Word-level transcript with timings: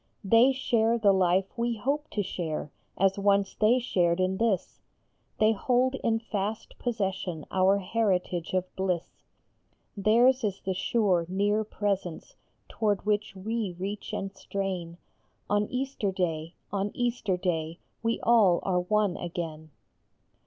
They 0.23 0.51
share 0.51 0.97
the 0.97 1.13
life 1.13 1.55
we 1.55 1.75
hope 1.77 2.09
to 2.09 2.23
share, 2.23 2.71
as 2.97 3.19
once 3.19 3.53
they 3.53 3.77
shared 3.77 4.19
in 4.19 4.37
this; 4.37 4.79
They 5.37 5.51
hold 5.51 5.93
in 6.03 6.17
fast 6.17 6.79
possession 6.79 7.45
our 7.51 7.77
heritage 7.77 8.55
of 8.55 8.75
bliss. 8.75 9.05
Theirs 9.95 10.43
is 10.43 10.59
the 10.59 10.73
sure, 10.73 11.27
near 11.29 11.63
Presence 11.63 12.35
toward 12.67 13.05
which 13.05 13.35
we 13.35 13.75
reach 13.77 14.11
and 14.11 14.35
strain; 14.35 14.97
On 15.51 15.67
Easter 15.69 16.11
day, 16.11 16.55
on 16.73 16.89
Easter 16.95 17.37
day, 17.37 17.77
we 18.01 18.19
all 18.21 18.59
are 18.63 18.79
one 18.79 19.15
again. 19.17 19.69